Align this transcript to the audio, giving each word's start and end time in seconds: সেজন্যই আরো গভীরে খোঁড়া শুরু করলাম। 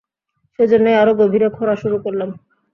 সেজন্যই 0.59 0.99
আরো 1.01 1.11
গভীরে 1.19 1.47
খোঁড়া 1.49 1.75
শুরু 1.81 1.97
করলাম। 2.05 2.29